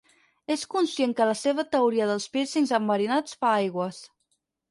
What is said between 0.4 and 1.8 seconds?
És conscient que la seva